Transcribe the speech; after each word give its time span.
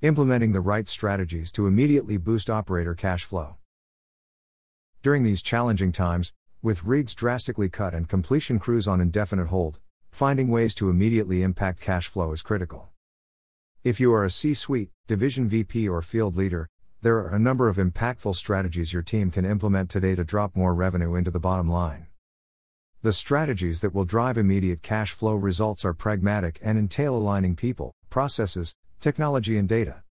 Implementing 0.00 0.52
the 0.52 0.60
right 0.60 0.86
strategies 0.86 1.50
to 1.50 1.66
immediately 1.66 2.18
boost 2.18 2.48
operator 2.48 2.94
cash 2.94 3.24
flow. 3.24 3.56
During 5.02 5.24
these 5.24 5.42
challenging 5.42 5.90
times, 5.90 6.32
with 6.62 6.84
rigs 6.84 7.16
drastically 7.16 7.68
cut 7.68 7.94
and 7.94 8.08
completion 8.08 8.60
crews 8.60 8.86
on 8.86 9.00
indefinite 9.00 9.48
hold, 9.48 9.80
finding 10.12 10.50
ways 10.50 10.72
to 10.76 10.88
immediately 10.88 11.42
impact 11.42 11.80
cash 11.80 12.06
flow 12.06 12.30
is 12.30 12.42
critical. 12.42 12.90
If 13.82 13.98
you 13.98 14.14
are 14.14 14.24
a 14.24 14.30
C 14.30 14.54
suite, 14.54 14.90
division 15.08 15.48
VP, 15.48 15.88
or 15.88 16.00
field 16.00 16.36
leader, 16.36 16.68
there 17.02 17.16
are 17.16 17.34
a 17.34 17.38
number 17.40 17.68
of 17.68 17.76
impactful 17.76 18.36
strategies 18.36 18.92
your 18.92 19.02
team 19.02 19.32
can 19.32 19.44
implement 19.44 19.90
today 19.90 20.14
to 20.14 20.22
drop 20.22 20.54
more 20.54 20.74
revenue 20.74 21.16
into 21.16 21.32
the 21.32 21.40
bottom 21.40 21.68
line. 21.68 22.06
The 23.02 23.12
strategies 23.12 23.80
that 23.80 23.92
will 23.92 24.04
drive 24.04 24.38
immediate 24.38 24.80
cash 24.80 25.10
flow 25.10 25.34
results 25.34 25.84
are 25.84 25.92
pragmatic 25.92 26.60
and 26.62 26.78
entail 26.78 27.16
aligning 27.16 27.56
people, 27.56 27.96
processes, 28.10 28.76
technology, 29.00 29.56
and 29.56 29.68
data. 29.68 30.02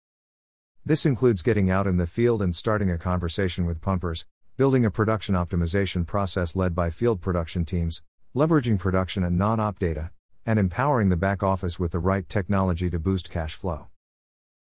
This 0.84 1.04
includes 1.04 1.42
getting 1.42 1.70
out 1.70 1.86
in 1.86 1.96
the 1.96 2.06
field 2.06 2.40
and 2.42 2.54
starting 2.54 2.90
a 2.90 2.98
conversation 2.98 3.66
with 3.66 3.80
pumpers, 3.80 4.26
building 4.56 4.84
a 4.84 4.90
production 4.90 5.34
optimization 5.34 6.06
process 6.06 6.54
led 6.54 6.74
by 6.74 6.90
field 6.90 7.20
production 7.20 7.64
teams, 7.64 8.02
leveraging 8.34 8.78
production 8.78 9.24
and 9.24 9.36
non 9.36 9.58
op 9.58 9.78
data, 9.78 10.10
and 10.44 10.58
empowering 10.58 11.08
the 11.08 11.16
back 11.16 11.42
office 11.42 11.78
with 11.78 11.92
the 11.92 11.98
right 11.98 12.28
technology 12.28 12.88
to 12.88 12.98
boost 12.98 13.30
cash 13.30 13.54
flow. 13.54 13.88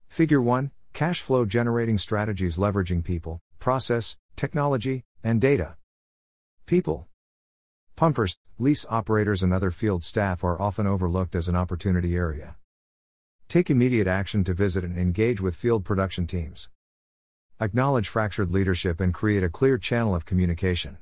Figure 0.08 0.40
1 0.40 0.70
Cash 0.96 1.20
flow 1.20 1.44
generating 1.44 1.98
strategies 1.98 2.56
leveraging 2.56 3.04
people, 3.04 3.38
process, 3.58 4.16
technology, 4.34 5.04
and 5.22 5.42
data. 5.42 5.76
People. 6.64 7.06
Pumpers, 7.96 8.38
lease 8.58 8.86
operators, 8.88 9.42
and 9.42 9.52
other 9.52 9.70
field 9.70 10.02
staff 10.02 10.42
are 10.42 10.58
often 10.58 10.86
overlooked 10.86 11.34
as 11.34 11.48
an 11.48 11.54
opportunity 11.54 12.16
area. 12.16 12.56
Take 13.48 13.70
immediate 13.70 14.08
action 14.08 14.42
to 14.42 14.54
visit 14.54 14.82
and 14.82 14.98
engage 14.98 15.40
with 15.40 15.54
field 15.54 15.84
production 15.84 16.26
teams. 16.26 16.68
Acknowledge 17.60 18.08
fractured 18.08 18.50
leadership 18.50 19.00
and 19.00 19.14
create 19.14 19.44
a 19.44 19.48
clear 19.48 19.78
channel 19.78 20.16
of 20.16 20.26
communication. 20.26 20.98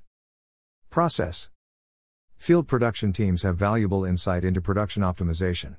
Process 0.91 1.49
Field 2.37 2.69
production 2.69 3.15
teams 3.15 3.45
have 3.45 3.57
valuable 3.57 4.05
insight 4.05 4.45
into 4.45 4.61
production 4.61 5.03
optimization. 5.03 5.77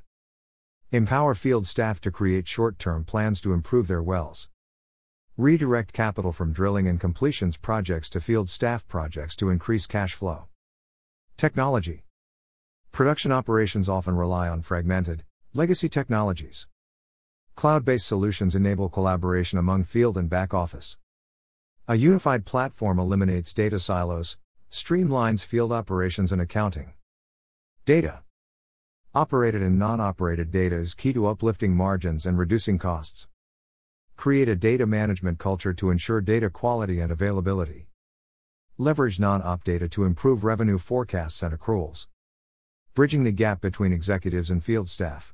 Empower 0.91 1.35
field 1.35 1.67
staff 1.67 2.01
to 2.01 2.09
create 2.09 2.47
short 2.47 2.79
term 2.79 3.03
plans 3.03 3.39
to 3.41 3.53
improve 3.53 3.87
their 3.87 4.01
wells. 4.01 4.49
Redirect 5.37 5.93
capital 5.93 6.31
from 6.31 6.51
drilling 6.51 6.87
and 6.87 6.99
completions 6.99 7.57
projects 7.57 8.09
to 8.09 8.19
field 8.19 8.49
staff 8.49 8.87
projects 8.87 9.35
to 9.35 9.51
increase 9.51 9.85
cash 9.85 10.15
flow. 10.15 10.47
Technology 11.37 12.05
Production 12.91 13.31
operations 13.31 13.87
often 13.87 14.15
rely 14.15 14.49
on 14.49 14.63
fragmented, 14.63 15.23
legacy 15.55 15.87
technologies. 15.87 16.67
Cloud 17.55 17.85
based 17.85 18.05
solutions 18.05 18.55
enable 18.55 18.89
collaboration 18.89 19.57
among 19.57 19.85
field 19.85 20.17
and 20.17 20.29
back 20.29 20.53
office. 20.53 20.97
A 21.87 21.95
unified 21.95 22.45
platform 22.45 22.99
eliminates 22.99 23.53
data 23.53 23.79
silos, 23.79 24.37
streamlines 24.69 25.45
field 25.45 25.71
operations 25.71 26.33
and 26.33 26.41
accounting. 26.41 26.91
Data 27.85 28.23
Operated 29.13 29.61
and 29.61 29.79
non 29.79 30.01
operated 30.01 30.51
data 30.51 30.75
is 30.75 30.93
key 30.93 31.13
to 31.13 31.25
uplifting 31.25 31.73
margins 31.73 32.25
and 32.25 32.37
reducing 32.37 32.77
costs. 32.77 33.29
Create 34.17 34.49
a 34.49 34.57
data 34.57 34.85
management 34.85 35.39
culture 35.39 35.71
to 35.71 35.89
ensure 35.89 36.19
data 36.19 36.49
quality 36.49 36.99
and 36.99 37.13
availability. 37.13 37.87
Leverage 38.77 39.21
non 39.21 39.41
op 39.41 39.63
data 39.63 39.87
to 39.87 40.03
improve 40.03 40.43
revenue 40.43 40.77
forecasts 40.77 41.41
and 41.41 41.57
accruals. 41.57 42.07
Bridging 42.93 43.23
the 43.23 43.31
gap 43.31 43.61
between 43.61 43.93
executives 43.93 44.51
and 44.51 44.61
field 44.61 44.89
staff. 44.89 45.33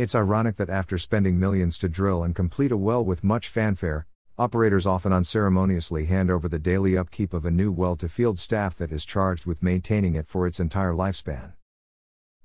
It's 0.00 0.14
ironic 0.14 0.56
that 0.56 0.70
after 0.70 0.96
spending 0.96 1.38
millions 1.38 1.76
to 1.76 1.86
drill 1.86 2.22
and 2.22 2.34
complete 2.34 2.72
a 2.72 2.76
well 2.78 3.04
with 3.04 3.22
much 3.22 3.50
fanfare, 3.50 4.06
operators 4.38 4.86
often 4.86 5.12
unceremoniously 5.12 6.06
hand 6.06 6.30
over 6.30 6.48
the 6.48 6.58
daily 6.58 6.96
upkeep 6.96 7.34
of 7.34 7.44
a 7.44 7.50
new 7.50 7.70
well 7.70 7.96
to 7.96 8.08
field 8.08 8.38
staff 8.38 8.78
that 8.78 8.92
is 8.92 9.04
charged 9.04 9.44
with 9.44 9.62
maintaining 9.62 10.14
it 10.14 10.26
for 10.26 10.46
its 10.46 10.58
entire 10.58 10.94
lifespan. 10.94 11.52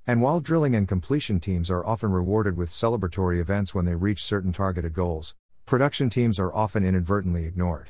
And 0.06 0.20
while 0.20 0.40
drilling 0.40 0.74
and 0.74 0.86
completion 0.86 1.40
teams 1.40 1.70
are 1.70 1.86
often 1.86 2.12
rewarded 2.12 2.58
with 2.58 2.68
celebratory 2.68 3.40
events 3.40 3.74
when 3.74 3.86
they 3.86 3.94
reach 3.94 4.22
certain 4.22 4.52
targeted 4.52 4.92
goals, 4.92 5.34
production 5.64 6.10
teams 6.10 6.38
are 6.38 6.54
often 6.54 6.84
inadvertently 6.84 7.46
ignored. 7.46 7.88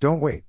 Don't 0.00 0.18
wait. 0.18 0.44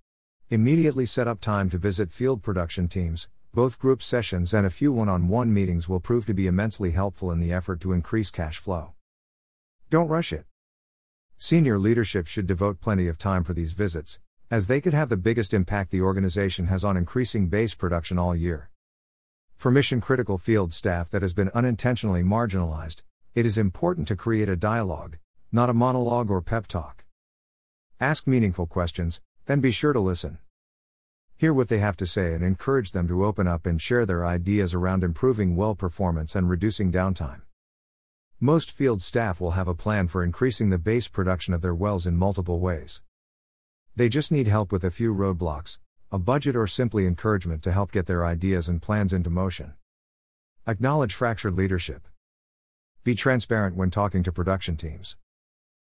Immediately 0.50 1.08
set 1.08 1.28
up 1.28 1.42
time 1.42 1.70
to 1.72 1.78
visit 1.78 2.14
field 2.14 2.42
production 2.42 2.88
teams, 2.88 3.28
both 3.54 3.78
group 3.78 4.02
sessions 4.02 4.52
and 4.52 4.66
a 4.66 4.72
few 4.72 4.92
one 4.92 5.08
on 5.08 5.28
one 5.28 5.54
meetings 5.54 5.88
will 5.88 6.00
prove 6.00 6.26
to 6.26 6.34
be 6.34 6.48
immensely 6.48 6.90
helpful 6.90 7.30
in 7.30 7.40
the 7.40 7.54
effort 7.54 7.80
to 7.80 7.94
increase 7.94 8.32
cash 8.32 8.58
flow. 8.58 8.94
Don't 9.92 10.08
rush 10.08 10.34
it. 10.34 10.48
Senior 11.38 11.78
leadership 11.78 12.26
should 12.26 12.48
devote 12.48 12.82
plenty 12.82 13.08
of 13.08 13.20
time 13.20 13.44
for 13.44 13.54
these 13.54 13.74
visits, 13.74 14.20
as 14.50 14.66
they 14.66 14.82
could 14.82 14.96
have 14.96 15.10
the 15.10 15.18
biggest 15.18 15.54
impact 15.54 15.92
the 15.92 16.02
organization 16.02 16.66
has 16.66 16.84
on 16.84 16.98
increasing 16.98 17.48
base 17.48 17.76
production 17.76 18.18
all 18.18 18.36
year. 18.36 18.72
For 19.56 19.70
mission 19.70 20.02
critical 20.02 20.40
field 20.40 20.74
staff 20.74 21.12
that 21.12 21.22
has 21.22 21.36
been 21.36 21.52
unintentionally 21.54 22.24
marginalized, 22.24 23.04
it 23.36 23.46
is 23.46 23.60
important 23.60 24.08
to 24.08 24.16
create 24.16 24.50
a 24.50 24.56
dialogue, 24.56 25.18
not 25.52 25.70
a 25.70 25.76
monologue 25.76 26.32
or 26.32 26.42
pep 26.42 26.66
talk. 26.66 27.06
Ask 28.00 28.26
meaningful 28.26 28.66
questions, 28.66 29.22
then 29.46 29.60
be 29.60 29.70
sure 29.70 29.94
to 29.94 30.00
listen. 30.00 30.40
Hear 31.44 31.54
what 31.54 31.68
they 31.68 31.80
have 31.80 31.98
to 31.98 32.06
say 32.06 32.34
and 32.34 32.42
encourage 32.42 32.94
them 32.94 33.06
to 33.10 33.26
open 33.26 33.50
up 33.50 33.66
and 33.66 33.82
share 33.82 34.06
their 34.06 34.26
ideas 34.26 34.74
around 34.74 35.04
improving 35.04 35.58
well 35.58 35.76
performance 35.76 36.38
and 36.38 36.50
reducing 36.50 36.90
downtime. 36.90 37.42
Most 38.40 38.72
field 38.72 39.02
staff 39.02 39.42
will 39.42 39.52
have 39.52 39.68
a 39.68 39.76
plan 39.76 40.08
for 40.08 40.24
increasing 40.24 40.70
the 40.70 40.78
base 40.78 41.10
production 41.10 41.54
of 41.54 41.62
their 41.62 41.76
wells 41.76 42.08
in 42.08 42.16
multiple 42.16 42.62
ways. 42.62 43.02
They 43.94 44.08
just 44.08 44.32
need 44.32 44.48
help 44.48 44.72
with 44.72 44.86
a 44.86 44.90
few 44.90 45.14
roadblocks, 45.14 45.80
a 46.14 46.18
budget, 46.18 46.56
or 46.56 46.66
simply 46.66 47.06
encouragement 47.06 47.62
to 47.64 47.74
help 47.74 47.92
get 47.92 48.06
their 48.06 48.26
ideas 48.26 48.70
and 48.70 48.82
plans 48.82 49.12
into 49.12 49.30
motion. 49.30 49.74
Acknowledge 50.66 51.14
fractured 51.14 51.56
leadership. 51.56 52.08
Be 53.04 53.16
transparent 53.16 53.76
when 53.76 53.92
talking 53.92 54.24
to 54.24 54.32
production 54.32 54.78
teams. 54.78 55.18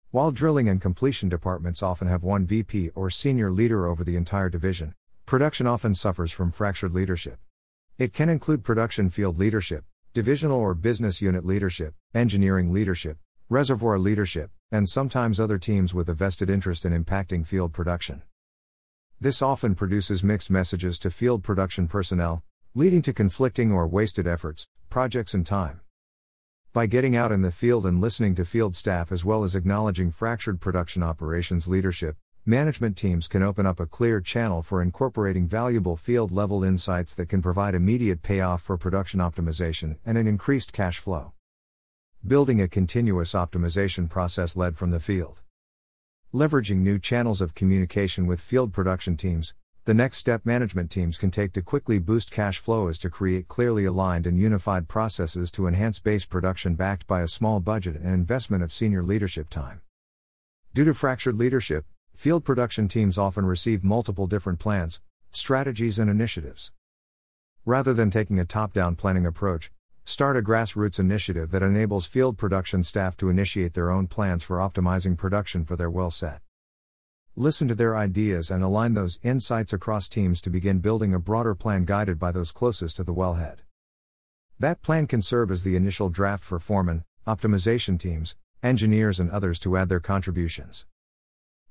While 0.09 0.31
drilling 0.31 0.67
and 0.67 0.81
completion 0.81 1.29
departments 1.29 1.83
often 1.83 2.07
have 2.07 2.23
one 2.23 2.47
VP 2.47 2.89
or 2.95 3.11
senior 3.11 3.51
leader 3.51 3.85
over 3.85 4.03
the 4.03 4.15
entire 4.15 4.49
division, 4.49 4.95
production 5.25 5.65
often 5.65 5.95
suffers 5.95 6.31
from 6.31 6.51
fractured 6.51 6.93
leadership. 6.93 7.39
It 7.97 8.13
can 8.13 8.29
include 8.29 8.63
production 8.63 9.09
field 9.09 9.39
leadership, 9.39 9.83
divisional 10.13 10.59
or 10.59 10.75
business 10.75 11.19
unit 11.19 11.43
leadership, 11.43 11.95
engineering 12.13 12.71
leadership, 12.71 13.17
reservoir 13.49 13.97
leadership, 13.97 14.51
and 14.71 14.87
sometimes 14.87 15.39
other 15.39 15.57
teams 15.57 15.95
with 15.95 16.09
a 16.09 16.13
vested 16.13 16.47
interest 16.47 16.85
in 16.85 16.93
impacting 16.93 17.45
field 17.45 17.73
production. 17.73 18.21
This 19.19 19.41
often 19.41 19.73
produces 19.73 20.23
mixed 20.23 20.51
messages 20.51 20.99
to 20.99 21.09
field 21.09 21.41
production 21.41 21.87
personnel, 21.87 22.43
leading 22.75 23.01
to 23.01 23.13
conflicting 23.13 23.71
or 23.71 23.87
wasted 23.87 24.27
efforts, 24.27 24.67
projects, 24.91 25.33
and 25.33 25.45
time. 25.45 25.81
By 26.71 26.85
getting 26.85 27.15
out 27.15 27.31
in 27.31 27.41
the 27.41 27.51
field 27.51 27.85
and 27.87 27.99
listening 27.99 28.35
to 28.35 28.45
field 28.45 28.75
staff 28.75 29.11
as 29.11 29.25
well 29.25 29.43
as 29.43 29.55
acknowledging 29.55 30.11
fractured 30.11 30.61
production 30.61 31.01
operations 31.01 31.67
leadership, 31.67 32.17
management 32.47 32.95
teams 32.95 33.27
can 33.27 33.41
open 33.41 33.65
up 33.65 33.79
a 33.79 33.87
clear 33.87 34.21
channel 34.21 34.61
for 34.61 34.79
incorporating 34.79 35.47
valuable 35.47 35.95
field 35.95 36.31
level 36.31 36.63
insights 36.63 37.15
that 37.15 37.27
can 37.27 37.41
provide 37.41 37.73
immediate 37.73 38.21
payoff 38.21 38.61
for 38.61 38.77
production 38.77 39.19
optimization 39.19 39.97
and 40.05 40.15
an 40.15 40.27
increased 40.27 40.71
cash 40.71 40.99
flow. 40.99 41.33
Building 42.25 42.61
a 42.61 42.67
continuous 42.67 43.33
optimization 43.33 44.07
process 44.07 44.55
led 44.55 44.77
from 44.77 44.91
the 44.91 44.99
field. 44.99 45.41
Leveraging 46.31 46.77
new 46.77 46.99
channels 46.99 47.41
of 47.41 47.55
communication 47.55 48.27
with 48.27 48.39
field 48.39 48.71
production 48.73 49.17
teams, 49.17 49.55
the 49.85 49.93
next 49.95 50.17
step 50.17 50.45
management 50.45 50.91
teams 50.91 51.17
can 51.17 51.31
take 51.31 51.51
to 51.53 51.63
quickly 51.63 51.97
boost 51.97 52.29
cash 52.29 52.59
flow 52.59 52.89
is 52.89 52.99
to 52.99 53.09
create 53.09 53.47
clearly 53.47 53.85
aligned 53.85 54.27
and 54.27 54.39
unified 54.39 54.87
processes 54.87 55.49
to 55.49 55.65
enhance 55.65 55.97
base 55.97 56.25
production 56.25 56.75
backed 56.75 57.07
by 57.07 57.21
a 57.21 57.27
small 57.27 57.59
budget 57.59 57.95
and 57.95 58.13
investment 58.13 58.61
of 58.61 58.71
senior 58.71 59.01
leadership 59.01 59.49
time. 59.49 59.81
Due 60.73 60.85
to 60.85 60.93
fractured 60.93 61.37
leadership, 61.37 61.85
field 62.15 62.45
production 62.45 62.87
teams 62.87 63.17
often 63.17 63.45
receive 63.45 63.83
multiple 63.83 64.25
different 64.25 64.57
plans, 64.57 65.01
strategies, 65.31 65.99
and 65.99 66.09
initiatives. 66.09 66.71
Rather 67.65 67.93
than 67.93 68.09
taking 68.09 68.39
a 68.39 68.45
top 68.45 68.73
down 68.73 68.95
planning 68.95 69.25
approach, 69.25 69.71
start 70.05 70.37
a 70.37 70.41
grassroots 70.41 70.99
initiative 70.99 71.51
that 71.51 71.61
enables 71.61 72.05
field 72.05 72.37
production 72.37 72.83
staff 72.83 73.17
to 73.17 73.29
initiate 73.29 73.73
their 73.73 73.91
own 73.91 74.07
plans 74.07 74.43
for 74.43 74.57
optimizing 74.57 75.17
production 75.17 75.65
for 75.65 75.75
their 75.75 75.89
well 75.89 76.09
set. 76.09 76.41
Listen 77.35 77.67
to 77.67 77.75
their 77.75 77.97
ideas 77.97 78.49
and 78.49 78.63
align 78.63 78.93
those 78.93 79.19
insights 79.21 79.73
across 79.73 80.07
teams 80.07 80.39
to 80.39 80.49
begin 80.49 80.79
building 80.79 81.13
a 81.13 81.19
broader 81.19 81.53
plan 81.53 81.83
guided 81.83 82.17
by 82.17 82.31
those 82.31 82.53
closest 82.53 82.95
to 82.95 83.03
the 83.03 83.13
wellhead. 83.13 83.57
That 84.57 84.81
plan 84.81 85.05
can 85.05 85.21
serve 85.21 85.51
as 85.51 85.63
the 85.65 85.75
initial 85.75 86.07
draft 86.07 86.45
for 86.45 86.59
foremen, 86.59 87.03
optimization 87.27 87.99
teams, 87.99 88.37
engineers, 88.63 89.19
and 89.19 89.29
others 89.31 89.59
to 89.59 89.75
add 89.75 89.89
their 89.89 89.99
contributions. 89.99 90.85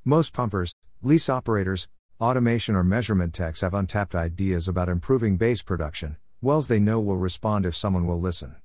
Most 0.07 0.35
pumpers, 0.35 0.75
lease 1.03 1.31
operators, 1.31 1.89
automation 2.21 2.75
or 2.75 2.85
measurement 2.85 3.33
techs 3.33 3.63
have 3.63 3.73
untapped 3.73 4.15
ideas 4.15 4.69
about 4.69 4.91
improving 4.91 5.39
base 5.39 5.63
production, 5.63 6.19
wells 6.43 6.69
they 6.69 6.79
know 6.79 7.01
will 7.01 7.17
respond 7.17 7.65
if 7.65 7.75
someone 7.75 8.07
will 8.07 8.21
listen. 8.21 8.57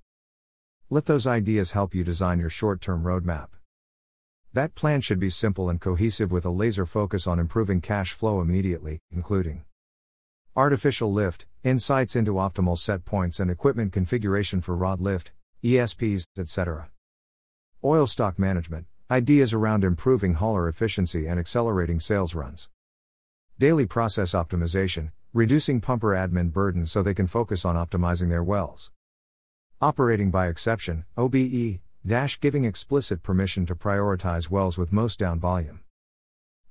Let 0.89 1.05
those 1.05 1.25
ideas 1.25 1.71
help 1.71 1.95
you 1.95 2.03
design 2.03 2.41
your 2.41 2.49
short 2.49 2.81
term 2.81 3.05
roadmap. 3.05 3.51
That 4.51 4.75
plan 4.75 4.99
should 4.99 5.17
be 5.17 5.29
simple 5.29 5.69
and 5.69 5.79
cohesive 5.79 6.29
with 6.29 6.43
a 6.43 6.49
laser 6.49 6.85
focus 6.85 7.25
on 7.25 7.39
improving 7.39 7.79
cash 7.79 8.11
flow 8.11 8.41
immediately, 8.41 8.99
including 9.09 9.63
artificial 10.57 11.13
lift, 11.13 11.45
insights 11.63 12.17
into 12.17 12.33
optimal 12.33 12.77
set 12.77 13.05
points 13.05 13.39
and 13.39 13.49
equipment 13.49 13.93
configuration 13.93 14.59
for 14.59 14.75
rod 14.75 14.99
lift, 14.99 15.31
ESPs, 15.63 16.25
etc. 16.37 16.89
Oil 17.81 18.07
stock 18.07 18.37
management, 18.37 18.87
ideas 19.11 19.53
around 19.53 19.83
improving 19.83 20.35
hauler 20.35 20.69
efficiency 20.69 21.25
and 21.25 21.39
accelerating 21.39 21.99
sales 21.99 22.35
runs. 22.35 22.69
Daily 23.57 23.87
process 23.87 24.33
optimization, 24.33 25.09
reducing 25.33 25.81
pumper 25.81 26.09
admin 26.09 26.53
burden 26.53 26.85
so 26.85 27.01
they 27.01 27.15
can 27.15 27.25
focus 27.25 27.65
on 27.65 27.75
optimizing 27.75 28.29
their 28.29 28.43
wells. 28.43 28.91
Operating 29.81 30.29
by 30.29 30.47
exception, 30.47 31.05
OBE, 31.17 31.79
dash 32.05 32.39
giving 32.39 32.65
explicit 32.65 33.23
permission 33.23 33.65
to 33.65 33.73
prioritize 33.73 34.51
wells 34.51 34.77
with 34.77 34.93
most 34.93 35.17
down 35.17 35.39
volume. 35.39 35.79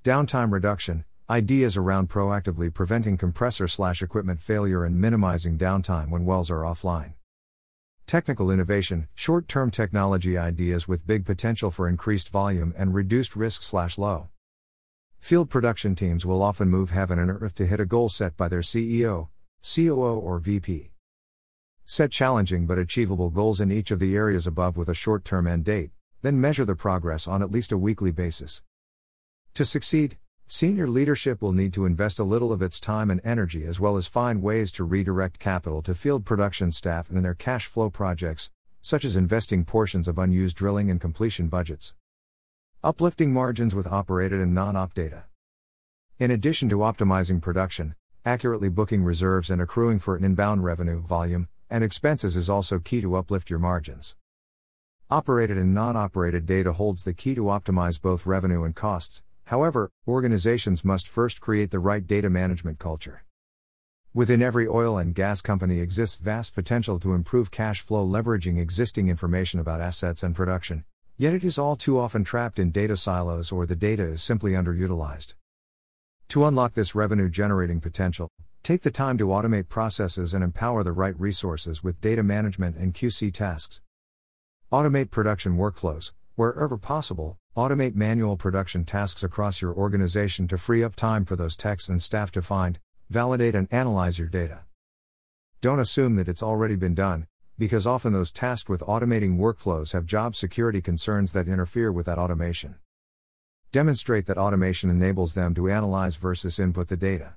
Downtime 0.05 0.53
reduction, 0.53 1.03
ideas 1.29 1.75
around 1.75 2.09
proactively 2.09 2.73
preventing 2.73 3.17
compressor 3.17 3.67
slash 3.67 4.01
equipment 4.01 4.41
failure 4.41 4.85
and 4.85 4.99
minimizing 4.99 5.57
downtime 5.57 6.09
when 6.09 6.23
wells 6.23 6.49
are 6.49 6.61
offline. 6.61 7.15
Technical 8.09 8.49
innovation, 8.49 9.07
short 9.13 9.47
term 9.47 9.69
technology 9.69 10.35
ideas 10.35 10.87
with 10.87 11.05
big 11.05 11.27
potential 11.27 11.69
for 11.69 11.87
increased 11.87 12.29
volume 12.29 12.73
and 12.75 12.91
reduced 12.91 13.35
risk 13.35 13.61
slash 13.61 13.99
low. 13.99 14.29
Field 15.19 15.51
production 15.51 15.93
teams 15.93 16.25
will 16.25 16.41
often 16.41 16.71
move 16.71 16.89
heaven 16.89 17.19
and 17.19 17.29
earth 17.29 17.53
to 17.53 17.67
hit 17.67 17.79
a 17.79 17.85
goal 17.85 18.09
set 18.09 18.35
by 18.35 18.47
their 18.47 18.61
CEO, 18.61 19.27
COO, 19.61 20.17
or 20.17 20.39
VP. 20.39 20.89
Set 21.85 22.09
challenging 22.09 22.65
but 22.65 22.79
achievable 22.79 23.29
goals 23.29 23.61
in 23.61 23.71
each 23.71 23.91
of 23.91 23.99
the 23.99 24.15
areas 24.15 24.47
above 24.47 24.75
with 24.75 24.89
a 24.89 24.95
short 24.95 25.23
term 25.23 25.45
end 25.45 25.65
date, 25.65 25.91
then 26.23 26.41
measure 26.41 26.65
the 26.65 26.73
progress 26.73 27.27
on 27.27 27.43
at 27.43 27.51
least 27.51 27.71
a 27.71 27.77
weekly 27.77 28.11
basis. 28.11 28.63
To 29.53 29.63
succeed, 29.63 30.17
Senior 30.51 30.87
leadership 30.87 31.43
will 31.43 31.53
need 31.53 31.73
to 31.73 31.85
invest 31.85 32.17
a 32.17 32.23
little 32.23 32.51
of 32.51 32.63
its 32.63 32.79
time 32.79 33.11
and 33.11 33.21
energy 33.23 33.65
as 33.65 33.79
well 33.79 33.97
as 33.97 34.07
find 34.07 34.41
ways 34.41 34.71
to 34.71 34.83
redirect 34.83 35.37
capital 35.37 35.83
to 35.83 35.93
field 35.93 36.25
production 36.25 36.71
staff 36.71 37.11
and 37.11 37.23
their 37.23 37.35
cash 37.35 37.67
flow 37.67 37.91
projects, 37.91 38.49
such 38.81 39.05
as 39.05 39.15
investing 39.15 39.63
portions 39.63 40.07
of 40.07 40.17
unused 40.17 40.55
drilling 40.55 40.89
and 40.89 40.99
completion 40.99 41.49
budgets. 41.49 41.93
Uplifting 42.83 43.31
margins 43.31 43.75
with 43.75 43.85
operated 43.85 44.39
and 44.41 44.55
non 44.55 44.75
op 44.75 44.95
data. 44.95 45.25
In 46.17 46.31
addition 46.31 46.67
to 46.69 46.77
optimizing 46.77 47.39
production, 47.39 47.93
accurately 48.25 48.69
booking 48.69 49.03
reserves 49.03 49.51
and 49.51 49.61
accruing 49.61 49.99
for 49.99 50.15
an 50.15 50.23
inbound 50.23 50.63
revenue, 50.63 50.99
volume, 50.99 51.47
and 51.69 51.83
expenses 51.83 52.35
is 52.35 52.49
also 52.49 52.79
key 52.79 53.01
to 53.01 53.15
uplift 53.15 53.51
your 53.51 53.59
margins. 53.59 54.15
Operated 55.11 55.59
and 55.59 55.75
non 55.75 55.95
operated 55.95 56.47
data 56.47 56.73
holds 56.73 57.03
the 57.03 57.13
key 57.13 57.35
to 57.35 57.43
optimize 57.43 58.01
both 58.01 58.25
revenue 58.25 58.63
and 58.63 58.75
costs, 58.75 59.21
However, 59.49 59.89
organizations 60.07 60.85
must 60.85 61.07
first 61.07 61.41
create 61.41 61.71
the 61.71 61.79
right 61.79 62.05
data 62.05 62.29
management 62.29 62.77
culture. 62.77 63.23
Within 64.13 64.43
every 64.43 64.67
oil 64.67 64.99
and 64.99 65.15
gas 65.15 65.41
company 65.41 65.79
exists 65.79 66.17
vast 66.17 66.53
potential 66.53 66.99
to 66.99 67.15
improve 67.15 67.49
cash 67.49 67.81
flow 67.81 68.07
leveraging 68.07 68.59
existing 68.59 69.07
information 69.07 69.59
about 69.59 69.81
assets 69.81 70.21
and 70.21 70.35
production, 70.35 70.83
yet 71.17 71.33
it 71.33 71.43
is 71.43 71.57
all 71.57 71.75
too 71.75 71.99
often 71.99 72.23
trapped 72.23 72.59
in 72.59 72.69
data 72.69 72.95
silos 72.95 73.51
or 73.51 73.65
the 73.65 73.75
data 73.75 74.03
is 74.03 74.21
simply 74.21 74.51
underutilized. 74.51 75.33
To 76.27 76.45
unlock 76.45 76.75
this 76.75 76.93
revenue 76.93 77.27
generating 77.27 77.81
potential, 77.81 78.29
take 78.61 78.83
the 78.83 78.91
time 78.91 79.17
to 79.17 79.29
automate 79.29 79.67
processes 79.67 80.35
and 80.35 80.43
empower 80.43 80.83
the 80.83 80.91
right 80.91 81.19
resources 81.19 81.83
with 81.83 82.01
data 82.01 82.21
management 82.21 82.77
and 82.77 82.93
QC 82.93 83.33
tasks. 83.33 83.81
Automate 84.71 85.09
production 85.09 85.57
workflows, 85.57 86.11
wherever 86.35 86.77
possible, 86.77 87.39
Automate 87.59 87.93
manual 87.93 88.37
production 88.37 88.85
tasks 88.85 89.21
across 89.21 89.61
your 89.61 89.73
organization 89.73 90.47
to 90.47 90.57
free 90.57 90.81
up 90.81 90.95
time 90.95 91.25
for 91.25 91.35
those 91.35 91.57
techs 91.57 91.89
and 91.89 92.01
staff 92.01 92.31
to 92.31 92.41
find, 92.41 92.79
validate, 93.09 93.53
and 93.53 93.67
analyze 93.69 94.17
your 94.17 94.29
data. 94.29 94.61
Don't 95.59 95.81
assume 95.81 96.15
that 96.15 96.29
it's 96.29 96.41
already 96.41 96.77
been 96.77 96.95
done, 96.95 97.27
because 97.57 97.85
often 97.85 98.13
those 98.13 98.31
tasked 98.31 98.69
with 98.69 98.79
automating 98.83 99.37
workflows 99.37 99.91
have 99.91 100.05
job 100.05 100.37
security 100.37 100.79
concerns 100.79 101.33
that 101.33 101.49
interfere 101.49 101.91
with 101.91 102.05
that 102.05 102.17
automation. 102.17 102.75
Demonstrate 103.73 104.25
that 104.27 104.37
automation 104.37 104.89
enables 104.89 105.33
them 105.33 105.53
to 105.53 105.69
analyze 105.69 106.15
versus 106.15 106.59
input 106.59 106.87
the 106.87 106.95
data. 106.95 107.33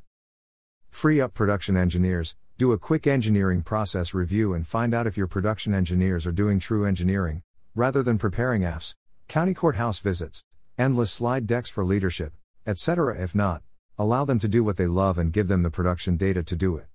Free 0.89 1.21
up 1.21 1.35
production 1.35 1.77
engineers, 1.77 2.37
do 2.59 2.71
a 2.71 2.79
quick 2.79 3.09
engineering 3.09 3.63
process 3.63 4.15
review 4.15 4.55
and 4.55 4.65
find 4.65 4.95
out 4.95 5.09
if 5.09 5.17
your 5.17 5.27
production 5.27 5.75
engineers 5.75 6.29
are 6.29 6.31
doing 6.31 6.61
true 6.61 6.87
engineering, 6.87 7.43
rather 7.75 8.05
than 8.05 8.19
preparing 8.19 8.63
AFs, 8.63 8.95
county 9.29 9.55
courthouse 9.55 9.99
visits, 9.99 10.43
endless 10.79 11.11
slide 11.11 11.47
decks 11.47 11.71
for 11.71 11.85
leadership, 11.85 12.33
etc. 12.67 13.23
If 13.23 13.35
not, 13.35 13.63
allow 13.99 14.25
them 14.25 14.39
to 14.41 14.49
do 14.49 14.63
what 14.65 14.77
they 14.77 14.87
love 14.87 15.19
and 15.19 15.33
give 15.33 15.49
them 15.49 15.63
the 15.63 15.71
production 15.71 16.17
data 16.17 16.43
to 16.43 16.57
do 16.57 16.77
it. 16.77 16.87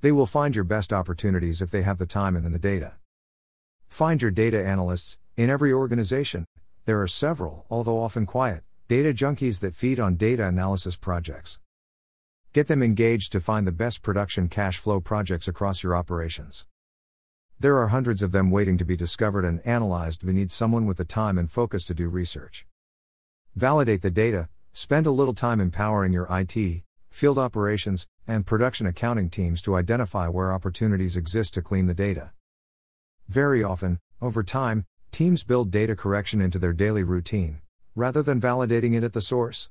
They 0.00 0.12
will 0.12 0.26
find 0.26 0.54
your 0.54 0.64
best 0.64 0.92
opportunities 0.92 1.60
if 1.60 1.70
they 1.70 1.82
have 1.82 1.98
the 1.98 2.06
time 2.06 2.36
and 2.36 2.54
the 2.54 2.58
data. 2.58 2.94
Find 3.88 4.22
your 4.22 4.30
data 4.30 4.64
analysts, 4.64 5.18
in 5.36 5.50
every 5.50 5.72
organization, 5.72 6.44
there 6.86 7.00
are 7.02 7.08
several, 7.08 7.66
although 7.70 8.02
often 8.02 8.26
quiet, 8.26 8.62
data 8.88 9.12
junkies 9.12 9.60
that 9.60 9.74
feed 9.74 10.00
on 10.00 10.16
data 10.16 10.46
analysis 10.46 10.96
projects. 10.96 11.58
Get 12.52 12.66
them 12.66 12.82
engaged 12.82 13.32
to 13.32 13.40
find 13.40 13.66
the 13.66 13.72
best 13.72 14.02
production 14.02 14.48
cash 14.48 14.78
flow 14.78 15.00
projects 15.00 15.46
across 15.46 15.82
your 15.82 15.94
operations. 15.94 16.66
There 17.60 17.76
are 17.76 17.88
hundreds 17.88 18.22
of 18.22 18.32
them 18.32 18.50
waiting 18.50 18.78
to 18.78 18.86
be 18.86 18.96
discovered 18.96 19.44
and 19.44 19.60
analyzed. 19.66 20.24
We 20.24 20.32
need 20.32 20.50
someone 20.50 20.86
with 20.86 20.96
the 20.96 21.04
time 21.04 21.36
and 21.36 21.50
focus 21.50 21.84
to 21.84 21.94
do 21.94 22.08
research. 22.08 22.64
Validate 23.54 24.00
the 24.00 24.10
data, 24.10 24.48
spend 24.72 25.06
a 25.06 25.10
little 25.10 25.34
time 25.34 25.60
empowering 25.60 26.14
your 26.14 26.26
IT, 26.30 26.84
field 27.10 27.38
operations, 27.38 28.06
and 28.26 28.46
production 28.46 28.86
accounting 28.86 29.28
teams 29.28 29.60
to 29.60 29.76
identify 29.76 30.26
where 30.26 30.54
opportunities 30.54 31.18
exist 31.18 31.52
to 31.52 31.60
clean 31.60 31.86
the 31.86 31.92
data. 31.92 32.30
Very 33.28 33.62
often, 33.62 33.98
over 34.22 34.42
time, 34.42 34.86
teams 35.10 35.44
build 35.44 35.70
data 35.70 35.94
correction 35.94 36.40
into 36.40 36.58
their 36.58 36.72
daily 36.72 37.02
routine, 37.02 37.60
rather 37.94 38.22
than 38.22 38.40
validating 38.40 38.94
it 38.94 39.04
at 39.04 39.12
the 39.12 39.20
source. 39.20 39.68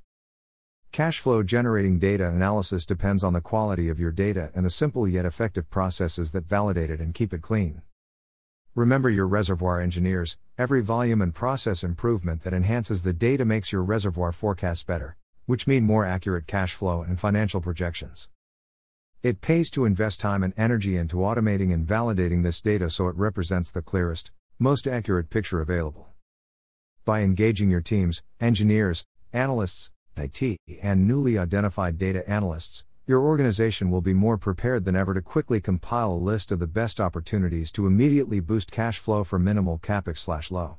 Cash 0.92 1.20
flow 1.20 1.44
generating 1.44 2.00
data 2.00 2.28
analysis 2.28 2.84
depends 2.84 3.24
on 3.24 3.34
the 3.34 3.42
quality 3.42 3.90
of 3.90 4.00
your 4.00 4.12
data 4.12 4.52
and 4.56 4.66
the 4.66 4.72
simple 4.72 5.08
yet 5.08 5.24
effective 5.24 5.70
processes 5.70 6.32
that 6.32 6.48
validate 6.48 6.90
it 6.90 7.00
and 7.00 7.14
keep 7.14 7.32
it 7.32 7.44
clean. 7.44 7.84
Remember 8.74 9.08
your 9.08 9.28
reservoir 9.28 9.80
engineers, 9.80 10.38
every 10.58 10.82
volume 10.82 11.22
and 11.22 11.34
process 11.34 11.84
improvement 11.84 12.42
that 12.42 12.54
enhances 12.56 13.04
the 13.04 13.14
data 13.14 13.46
makes 13.46 13.72
your 13.72 13.84
reservoir 13.84 14.31
forecasts 14.31 14.84
better, 14.84 15.16
which 15.46 15.68
mean 15.68 15.84
more 15.84 16.06
accurate 16.06 16.48
cash 16.48 16.74
flow 16.74 17.04
and 17.04 17.19
financial 17.19 17.62
projections. 17.62 18.30
It 19.22 19.42
pays 19.42 19.69
to 19.72 19.86
invest 19.86 20.19
time 20.19 20.42
and 20.42 20.56
energy 20.58 20.98
into 20.98 21.18
automating 21.18 21.72
and 21.72 21.86
validating 21.86 22.42
this 22.42 22.62
data 22.62 22.90
so 22.90 23.10
it 23.10 23.16
represents 23.16 23.69
the 23.69 23.84
clearest, 23.84 24.31
most 24.58 24.88
accurate 24.88 25.30
picture 25.30 25.62
available. 25.62 26.08
By 27.06 27.22
engaging 27.22 27.69
your 27.69 27.81
teams, 27.81 28.24
engineers, 28.40 29.06
analysts, 29.31 29.92
IT, 30.19 30.57
and 30.81 31.07
newly 31.07 31.38
identified 31.38 31.97
data 31.97 32.30
analysts, 32.30 32.85
your 33.07 33.21
organization 33.21 33.90
will 33.90 34.02
be 34.02 34.14
more 34.14 34.38
prepared 34.38 34.85
than 34.85 34.95
ever 34.95 35.16
to 35.16 35.21
quickly 35.21 35.59
compile 35.59 36.11
a 36.11 36.14
list 36.14 36.52
of 36.52 36.59
the 36.59 36.68
best 36.68 36.99
opportunities 36.99 37.71
to 37.71 37.88
immediately 37.88 38.40
boost 38.40 38.71
cash 38.71 38.99
flow 38.99 39.23
for 39.23 39.40
minimal 39.40 39.80
capex 39.80 40.52
low. 40.52 40.78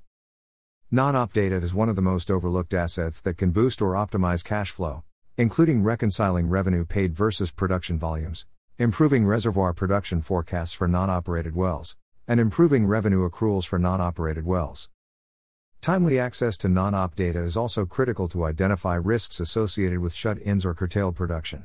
Non-op 0.92 1.32
data 1.32 1.56
is 1.56 1.75
one 1.75 1.88
of 1.88 1.97
the 1.97 2.02
most 2.02 2.30
overlooked 2.30 2.73
assets 2.73 3.20
that 3.23 3.37
can 3.37 3.50
boost 3.50 3.82
or 3.82 3.94
optimize 3.94 4.44
cash 4.44 4.70
flow, 4.70 5.02
including 5.37 5.82
reconciling 5.82 6.49
revenue 6.49 6.85
paid 6.85 7.16
versus 7.16 7.50
production 7.50 7.99
volumes, 7.99 8.47
improving 8.78 9.26
reservoir 9.26 9.73
production 9.73 10.20
forecasts 10.20 10.73
for 10.73 10.87
non-operated 10.87 11.56
wells, 11.56 11.97
and 12.28 12.38
improving 12.38 12.87
revenue 12.87 13.28
accruals 13.28 13.66
for 13.66 13.78
non-operated 13.78 14.47
wells. 14.47 14.88
Timely 15.80 16.18
access 16.18 16.58
to 16.58 16.68
non 16.68 16.94
op 16.94 17.16
data 17.16 17.42
is 17.42 17.56
also 17.56 17.87
critical 17.87 18.28
to 18.28 18.44
identify 18.44 18.96
risks 18.96 19.40
associated 19.40 20.00
with 20.00 20.12
shut 20.12 20.38
ins 20.42 20.66
or 20.66 20.75
curtailed 20.75 21.16
production. 21.16 21.64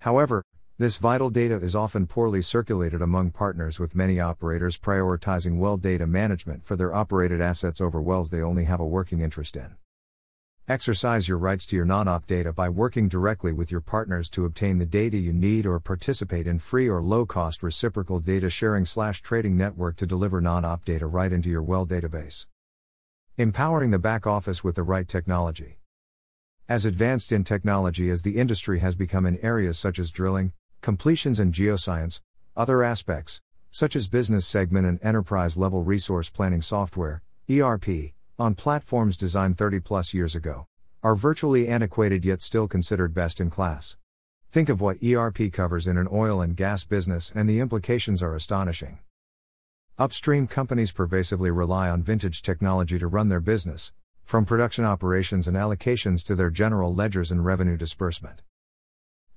However, 0.00 0.42
this 0.76 0.98
vital 0.98 1.30
data 1.30 1.54
is 1.54 1.74
often 1.74 2.06
poorly 2.06 2.42
circulated 2.42 3.00
among 3.00 3.30
partners, 3.30 3.80
with 3.80 3.94
many 3.94 4.20
operators 4.20 4.76
prioritizing 4.76 5.56
well 5.56 5.78
data 5.78 6.06
management 6.06 6.62
for 6.66 6.76
their 6.76 6.94
operated 6.94 7.40
assets 7.40 7.80
over 7.80 8.02
wells 8.02 8.28
they 8.28 8.42
only 8.42 8.64
have 8.64 8.80
a 8.80 8.86
working 8.86 9.22
interest 9.22 9.56
in. 9.56 9.76
Exercise 10.68 11.26
your 11.26 11.38
rights 11.38 11.64
to 11.64 11.76
your 11.76 11.86
non 11.86 12.08
op 12.08 12.26
data 12.26 12.52
by 12.52 12.68
working 12.68 13.08
directly 13.08 13.54
with 13.54 13.70
your 13.70 13.80
partners 13.80 14.28
to 14.28 14.44
obtain 14.44 14.76
the 14.76 14.84
data 14.84 15.16
you 15.16 15.32
need 15.32 15.64
or 15.64 15.80
participate 15.80 16.46
in 16.46 16.58
free 16.58 16.86
or 16.86 17.00
low 17.00 17.24
cost 17.24 17.62
reciprocal 17.62 18.20
data 18.20 18.50
sharing 18.50 18.84
slash 18.84 19.22
trading 19.22 19.56
network 19.56 19.96
to 19.96 20.06
deliver 20.06 20.42
non 20.42 20.66
op 20.66 20.84
data 20.84 21.06
right 21.06 21.32
into 21.32 21.48
your 21.48 21.62
well 21.62 21.86
database. 21.86 22.46
Empowering 23.38 23.90
the 23.90 23.98
back 23.98 24.26
office 24.26 24.64
with 24.64 24.76
the 24.76 24.82
right 24.82 25.06
technology. 25.06 25.78
As 26.70 26.86
advanced 26.86 27.32
in 27.32 27.44
technology 27.44 28.08
as 28.08 28.22
the 28.22 28.38
industry 28.38 28.78
has 28.78 28.94
become 28.94 29.26
in 29.26 29.36
areas 29.40 29.78
such 29.78 29.98
as 29.98 30.10
drilling, 30.10 30.54
completions, 30.80 31.38
and 31.38 31.52
geoscience, 31.52 32.22
other 32.56 32.82
aspects, 32.82 33.42
such 33.70 33.94
as 33.94 34.08
business 34.08 34.46
segment 34.46 34.86
and 34.86 34.98
enterprise 35.02 35.58
level 35.58 35.82
resource 35.82 36.30
planning 36.30 36.62
software, 36.62 37.22
ERP, 37.50 38.14
on 38.38 38.54
platforms 38.54 39.18
designed 39.18 39.58
30 39.58 39.80
plus 39.80 40.14
years 40.14 40.34
ago, 40.34 40.66
are 41.02 41.14
virtually 41.14 41.68
antiquated 41.68 42.24
yet 42.24 42.40
still 42.40 42.66
considered 42.66 43.12
best 43.12 43.38
in 43.38 43.50
class. 43.50 43.98
Think 44.50 44.70
of 44.70 44.80
what 44.80 45.04
ERP 45.04 45.52
covers 45.52 45.86
in 45.86 45.98
an 45.98 46.08
oil 46.10 46.40
and 46.40 46.56
gas 46.56 46.86
business, 46.86 47.32
and 47.34 47.46
the 47.46 47.60
implications 47.60 48.22
are 48.22 48.34
astonishing. 48.34 49.00
Upstream 49.98 50.46
companies 50.46 50.92
pervasively 50.92 51.50
rely 51.50 51.88
on 51.88 52.02
vintage 52.02 52.42
technology 52.42 52.98
to 52.98 53.06
run 53.06 53.30
their 53.30 53.40
business, 53.40 53.94
from 54.24 54.44
production 54.44 54.84
operations 54.84 55.48
and 55.48 55.56
allocations 55.56 56.22
to 56.24 56.34
their 56.34 56.50
general 56.50 56.94
ledgers 56.94 57.30
and 57.30 57.42
revenue 57.42 57.78
disbursement. 57.78 58.42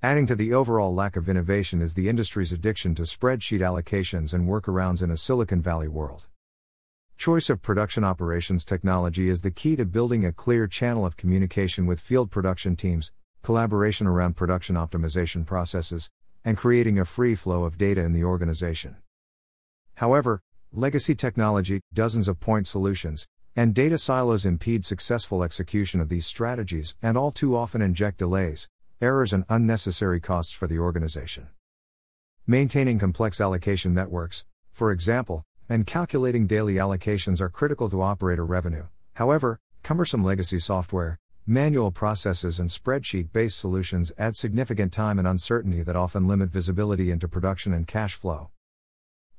Adding 0.02 0.26
to 0.26 0.34
the 0.36 0.52
overall 0.52 0.94
lack 0.94 1.16
of 1.16 1.30
innovation 1.30 1.80
is 1.80 1.94
the 1.94 2.10
industry's 2.10 2.52
addiction 2.52 2.94
to 2.96 3.04
spreadsheet 3.04 3.60
allocations 3.60 4.34
and 4.34 4.46
workarounds 4.46 5.02
in 5.02 5.10
a 5.10 5.16
Silicon 5.16 5.62
Valley 5.62 5.88
world. 5.88 6.26
Choice 7.16 7.48
of 7.48 7.62
production 7.62 8.04
operations 8.04 8.62
technology 8.62 9.30
is 9.30 9.40
the 9.40 9.50
key 9.50 9.76
to 9.76 9.86
building 9.86 10.26
a 10.26 10.32
clear 10.32 10.66
channel 10.66 11.06
of 11.06 11.16
communication 11.16 11.86
with 11.86 12.00
field 12.00 12.30
production 12.30 12.76
teams, 12.76 13.12
collaboration 13.42 14.06
around 14.06 14.36
production 14.36 14.76
optimization 14.76 15.46
processes, 15.46 16.10
and 16.44 16.58
creating 16.58 16.98
a 16.98 17.06
free 17.06 17.34
flow 17.34 17.64
of 17.64 17.78
data 17.78 18.02
in 18.02 18.12
the 18.12 18.24
organization. 18.24 18.96
However, 19.94 20.42
legacy 20.72 21.16
technology, 21.16 21.80
dozens 21.92 22.28
of 22.28 22.38
point 22.38 22.66
solutions, 22.66 23.26
and 23.56 23.74
data 23.74 23.98
silos 23.98 24.46
impede 24.46 24.84
successful 24.84 25.42
execution 25.42 26.00
of 26.00 26.08
these 26.08 26.26
strategies 26.26 26.94
and 27.02 27.18
all 27.18 27.32
too 27.32 27.56
often 27.56 27.82
inject 27.82 28.18
delays, 28.18 28.68
errors, 29.00 29.32
and 29.32 29.44
unnecessary 29.48 30.20
costs 30.20 30.52
for 30.52 30.68
the 30.68 30.78
organization. 30.78 31.48
Maintaining 32.46 32.98
complex 32.98 33.40
allocation 33.40 33.92
networks, 33.92 34.46
for 34.70 34.92
example, 34.92 35.42
and 35.68 35.86
calculating 35.86 36.46
daily 36.46 36.74
allocations 36.74 37.40
are 37.40 37.48
critical 37.48 37.90
to 37.90 38.00
operator 38.00 38.46
revenue. 38.46 38.86
However, 39.14 39.58
cumbersome 39.82 40.22
legacy 40.22 40.60
software, 40.60 41.18
manual 41.46 41.90
processes, 41.90 42.60
and 42.60 42.70
spreadsheet 42.70 43.32
based 43.32 43.58
solutions 43.58 44.12
add 44.18 44.36
significant 44.36 44.92
time 44.92 45.18
and 45.18 45.26
uncertainty 45.26 45.82
that 45.82 45.96
often 45.96 46.28
limit 46.28 46.50
visibility 46.50 47.10
into 47.10 47.26
production 47.26 47.72
and 47.72 47.88
cash 47.88 48.14
flow. 48.14 48.50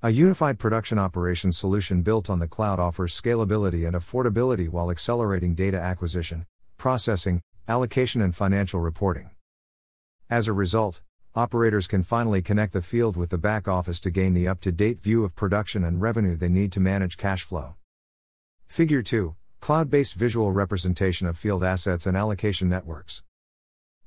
A 0.03 0.09
unified 0.09 0.57
production 0.57 0.97
operations 0.97 1.59
solution 1.59 2.01
built 2.01 2.27
on 2.27 2.39
the 2.39 2.47
cloud 2.47 2.79
offers 2.79 3.13
scalability 3.13 3.85
and 3.85 3.95
affordability 3.95 4.67
while 4.67 4.89
accelerating 4.89 5.53
data 5.53 5.77
acquisition, 5.77 6.47
processing, 6.75 7.39
allocation, 7.67 8.19
and 8.19 8.35
financial 8.35 8.79
reporting. 8.79 9.29
As 10.27 10.47
a 10.47 10.53
result, 10.53 11.01
operators 11.35 11.85
can 11.85 12.01
finally 12.01 12.41
connect 12.41 12.73
the 12.73 12.81
field 12.81 13.15
with 13.15 13.29
the 13.29 13.37
back 13.37 13.67
office 13.67 13.99
to 13.99 14.09
gain 14.09 14.33
the 14.33 14.47
up 14.47 14.59
to 14.61 14.71
date 14.71 14.99
view 14.99 15.23
of 15.23 15.35
production 15.35 15.83
and 15.83 16.01
revenue 16.01 16.35
they 16.35 16.49
need 16.49 16.71
to 16.71 16.79
manage 16.79 17.15
cash 17.15 17.43
flow. 17.43 17.75
Figure 18.65 19.03
2 19.03 19.35
Cloud 19.59 19.91
based 19.91 20.15
visual 20.15 20.51
representation 20.51 21.27
of 21.27 21.37
field 21.37 21.63
assets 21.63 22.07
and 22.07 22.17
allocation 22.17 22.67
networks. 22.67 23.21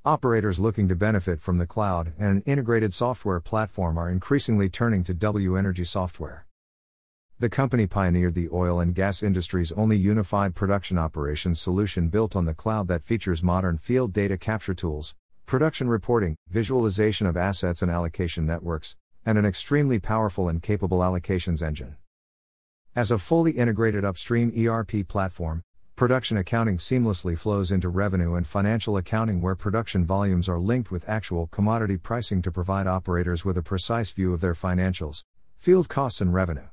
Operators 0.07 0.61
looking 0.61 0.87
to 0.87 0.95
benefit 0.95 1.41
from 1.41 1.57
the 1.57 1.67
cloud 1.67 2.13
and 2.19 2.29
an 2.29 2.43
integrated 2.45 2.93
software 2.93 3.41
platform 3.41 3.97
are 3.97 4.11
increasingly 4.11 4.69
turning 4.69 5.03
to 5.03 5.15
W 5.15 5.57
Energy 5.57 5.83
Software. 5.83 6.45
The 7.39 7.49
company 7.49 7.87
pioneered 7.87 8.35
the 8.35 8.51
oil 8.53 8.81
and 8.81 8.95
gas 8.95 9.23
industry's 9.23 9.73
only 9.73 9.97
unified 9.97 10.55
production 10.55 10.99
operations 10.99 11.59
solution 11.59 12.09
built 12.09 12.37
on 12.37 12.45
the 12.45 12.53
cloud 12.53 12.87
that 12.89 13.03
features 13.03 13.43
modern 13.43 13.79
field 13.79 14.13
data 14.13 14.37
capture 14.37 14.75
tools, 14.75 15.15
production 15.47 15.89
reporting, 15.89 16.37
visualization 16.51 17.27
of 17.27 17.39
assets 17.39 17.81
and 17.81 17.91
allocation 17.91 18.45
networks, 18.45 18.97
and 19.25 19.39
an 19.39 19.47
extremely 19.47 19.99
powerful 19.99 20.51
and 20.51 20.63
capable 20.63 20.99
allocations 20.99 21.63
engine. 21.63 21.97
As 22.95 23.11
a 23.11 23.17
fully 23.17 23.53
integrated 23.53 24.05
upstream 24.05 24.53
ERP 24.55 25.09
platform, 25.09 25.63
production 25.97 26.37
accounting 26.37 26.77
seamlessly 26.77 27.39
flows 27.39 27.71
into 27.71 27.89
revenue 27.89 28.35
and 28.35 28.47
financial 28.47 28.97
accounting 28.97 29.41
where 29.41 29.55
production 29.55 30.05
volumes 30.05 30.49
are 30.49 30.59
linked 30.59 30.91
with 30.91 31.09
actual 31.09 31.47
commodity 31.47 31.97
pricing 31.97 32.43
to 32.43 32.51
provide 32.51 32.89
operators 32.89 33.45
with 33.45 33.57
a 33.57 33.63
precise 33.63 34.11
view 34.11 34.35
of 34.35 34.41
their 34.41 34.55
financials, 34.55 35.23
field 35.57 35.89
costs, 35.89 36.21
and 36.21 36.35
revenue. 36.35 36.67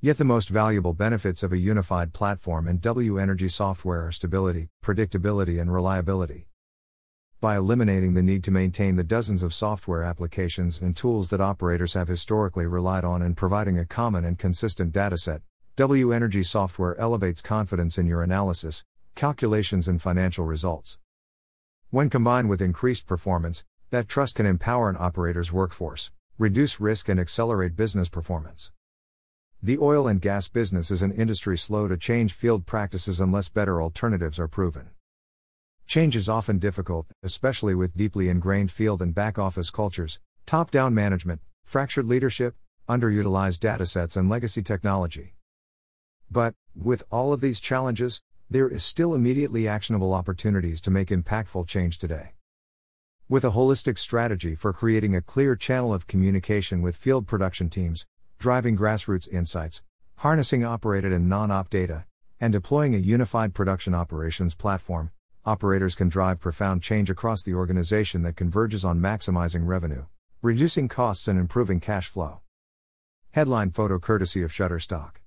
Yet 0.00 0.18
the 0.18 0.24
most 0.24 0.48
valuable 0.48 0.94
benefits 0.94 1.44
of 1.44 1.52
a 1.52 1.58
unified 1.58 2.12
platform 2.12 2.66
and 2.66 2.80
W 2.80 3.18
Energy 3.18 3.48
software 3.48 4.08
are 4.08 4.12
stability, 4.12 4.68
predictability, 4.84 5.60
and 5.60 5.72
reliability 5.72 6.48
by 7.40 7.56
eliminating 7.58 8.14
the 8.14 8.22
need 8.22 8.42
to 8.42 8.50
maintain 8.50 8.96
the 8.96 9.04
dozens 9.04 9.42
of 9.42 9.52
software 9.52 10.02
applications 10.02 10.80
and 10.80 10.96
tools 10.96 11.28
that 11.28 11.42
operators 11.42 11.92
have 11.92 12.08
historically 12.08 12.64
relied 12.64 13.04
on 13.04 13.20
and 13.20 13.36
providing 13.36 13.78
a 13.78 13.84
common 13.84 14.24
and 14.24 14.38
consistent 14.38 14.94
dataset. 14.94 15.42
W 15.76 16.12
Energy 16.12 16.44
software 16.44 16.96
elevates 17.00 17.40
confidence 17.40 17.98
in 17.98 18.06
your 18.06 18.22
analysis, 18.22 18.84
calculations, 19.16 19.88
and 19.88 20.00
financial 20.00 20.44
results. 20.44 21.00
When 21.90 22.08
combined 22.08 22.48
with 22.48 22.62
increased 22.62 23.08
performance, 23.08 23.64
that 23.90 24.06
trust 24.06 24.36
can 24.36 24.46
empower 24.46 24.88
an 24.88 24.94
operator's 24.96 25.52
workforce, 25.52 26.12
reduce 26.38 26.78
risk, 26.78 27.08
and 27.08 27.18
accelerate 27.18 27.74
business 27.74 28.08
performance. 28.08 28.70
The 29.60 29.76
oil 29.78 30.06
and 30.06 30.20
gas 30.20 30.46
business 30.46 30.92
is 30.92 31.02
an 31.02 31.10
industry 31.10 31.58
slow 31.58 31.88
to 31.88 31.96
change 31.96 32.32
field 32.34 32.66
practices 32.66 33.20
unless 33.20 33.48
better 33.48 33.82
alternatives 33.82 34.38
are 34.38 34.46
proven. 34.46 34.90
Change 35.88 36.14
is 36.14 36.28
often 36.28 36.60
difficult, 36.60 37.08
especially 37.24 37.74
with 37.74 37.96
deeply 37.96 38.28
ingrained 38.28 38.70
field 38.70 39.02
and 39.02 39.12
back 39.12 39.40
office 39.40 39.70
cultures, 39.70 40.20
top 40.46 40.70
down 40.70 40.94
management, 40.94 41.40
fractured 41.64 42.06
leadership, 42.06 42.54
underutilized 42.88 43.58
datasets, 43.58 44.16
and 44.16 44.30
legacy 44.30 44.62
technology. 44.62 45.34
But, 46.34 46.56
with 46.74 47.04
all 47.12 47.32
of 47.32 47.40
these 47.40 47.60
challenges, 47.60 48.20
there 48.50 48.68
is 48.68 48.82
still 48.82 49.14
immediately 49.14 49.68
actionable 49.68 50.12
opportunities 50.12 50.80
to 50.80 50.90
make 50.90 51.10
impactful 51.10 51.68
change 51.68 51.96
today. 51.96 52.32
With 53.28 53.44
a 53.44 53.52
holistic 53.52 53.98
strategy 53.98 54.56
for 54.56 54.72
creating 54.72 55.14
a 55.14 55.22
clear 55.22 55.54
channel 55.54 55.94
of 55.94 56.08
communication 56.08 56.82
with 56.82 56.96
field 56.96 57.28
production 57.28 57.70
teams, 57.70 58.04
driving 58.40 58.76
grassroots 58.76 59.32
insights, 59.32 59.84
harnessing 60.16 60.64
operated 60.64 61.12
and 61.12 61.28
non 61.28 61.52
op 61.52 61.70
data, 61.70 62.04
and 62.40 62.52
deploying 62.52 62.96
a 62.96 62.98
unified 62.98 63.54
production 63.54 63.94
operations 63.94 64.56
platform, 64.56 65.12
operators 65.44 65.94
can 65.94 66.08
drive 66.08 66.40
profound 66.40 66.82
change 66.82 67.10
across 67.10 67.44
the 67.44 67.54
organization 67.54 68.22
that 68.22 68.34
converges 68.34 68.84
on 68.84 68.98
maximizing 68.98 69.68
revenue, 69.68 70.06
reducing 70.42 70.88
costs, 70.88 71.28
and 71.28 71.38
improving 71.38 71.78
cash 71.78 72.08
flow. 72.08 72.40
Headline 73.30 73.70
photo 73.70 74.00
courtesy 74.00 74.42
of 74.42 74.50
Shutterstock. 74.50 75.23